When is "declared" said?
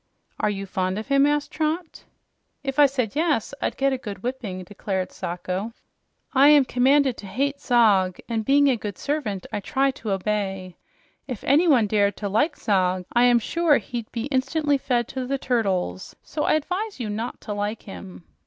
4.63-5.11